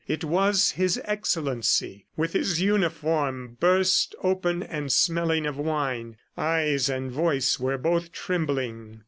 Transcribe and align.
It 0.07 0.23
was 0.23 0.71
His 0.71 0.99
Excellency, 1.05 2.07
with 2.17 2.33
his 2.33 2.59
uniform 2.59 3.57
burst 3.59 4.15
open 4.23 4.63
and 4.63 4.91
smelling 4.91 5.45
of 5.45 5.57
wine. 5.57 6.17
Eyes 6.35 6.89
and 6.89 7.11
voice 7.11 7.59
were 7.59 7.77
both 7.77 8.11
trembling. 8.11 8.99